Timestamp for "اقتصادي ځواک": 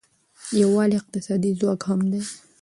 1.01-1.81